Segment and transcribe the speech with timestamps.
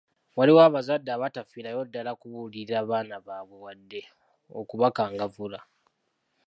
[0.37, 4.01] Waliwo abazadde abatafiirayo ddala kubuulirira ku baana baabwe wadde
[4.59, 5.59] okubakangavvula.